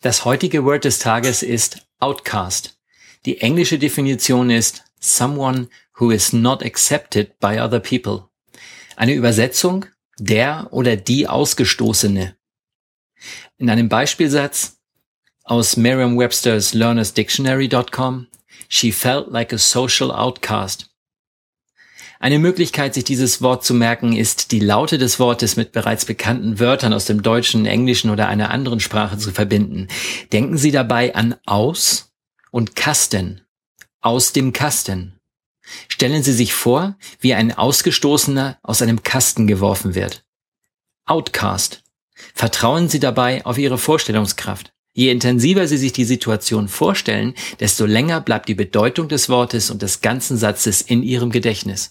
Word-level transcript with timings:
Das 0.00 0.24
heutige 0.24 0.64
Word 0.64 0.84
des 0.84 0.98
Tages 0.98 1.42
ist 1.42 1.86
Outcast. 1.98 2.78
Die 3.26 3.42
englische 3.42 3.78
Definition 3.78 4.48
ist 4.48 4.84
someone 5.00 5.68
who 5.98 6.10
is 6.10 6.32
not 6.32 6.62
accepted 6.62 7.38
by 7.40 7.58
other 7.58 7.80
people. 7.80 8.28
Eine 8.96 9.14
Übersetzung 9.14 9.86
der 10.18 10.68
oder 10.70 10.96
die 10.96 11.26
Ausgestoßene. 11.26 12.36
In 13.58 13.70
einem 13.70 13.88
Beispielsatz 13.88 14.78
aus 15.44 15.76
Merriam-Webster's 15.76 16.74
LearnersDictionary.com, 16.74 18.28
she 18.68 18.92
felt 18.92 19.30
like 19.30 19.52
a 19.52 19.58
social 19.58 20.10
outcast. 20.10 20.90
Eine 22.22 22.38
Möglichkeit, 22.38 22.92
sich 22.92 23.04
dieses 23.04 23.40
Wort 23.40 23.64
zu 23.64 23.72
merken, 23.72 24.14
ist, 24.14 24.52
die 24.52 24.60
Laute 24.60 24.98
des 24.98 25.18
Wortes 25.18 25.56
mit 25.56 25.72
bereits 25.72 26.04
bekannten 26.04 26.60
Wörtern 26.60 26.92
aus 26.92 27.06
dem 27.06 27.22
Deutschen, 27.22 27.64
Englischen 27.64 28.10
oder 28.10 28.28
einer 28.28 28.50
anderen 28.50 28.80
Sprache 28.80 29.16
zu 29.16 29.32
verbinden. 29.32 29.88
Denken 30.30 30.58
Sie 30.58 30.70
dabei 30.70 31.14
an 31.14 31.36
aus 31.46 32.12
und 32.50 32.76
Kasten. 32.76 33.40
Aus 34.02 34.32
dem 34.32 34.54
Kasten. 34.54 35.18
Stellen 35.88 36.22
Sie 36.22 36.32
sich 36.32 36.54
vor, 36.54 36.96
wie 37.20 37.34
ein 37.34 37.52
Ausgestoßener 37.52 38.58
aus 38.62 38.80
einem 38.80 39.02
Kasten 39.02 39.46
geworfen 39.46 39.94
wird. 39.94 40.24
Outcast. 41.04 41.82
Vertrauen 42.34 42.88
Sie 42.88 42.98
dabei 42.98 43.44
auf 43.44 43.58
Ihre 43.58 43.76
Vorstellungskraft. 43.76 44.72
Je 44.94 45.10
intensiver 45.10 45.68
Sie 45.68 45.76
sich 45.76 45.92
die 45.92 46.06
Situation 46.06 46.68
vorstellen, 46.68 47.34
desto 47.60 47.84
länger 47.84 48.22
bleibt 48.22 48.48
die 48.48 48.54
Bedeutung 48.54 49.08
des 49.08 49.28
Wortes 49.28 49.70
und 49.70 49.82
des 49.82 50.00
ganzen 50.00 50.38
Satzes 50.38 50.80
in 50.80 51.02
Ihrem 51.02 51.30
Gedächtnis. 51.30 51.90